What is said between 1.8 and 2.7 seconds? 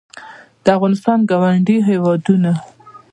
هېوادونه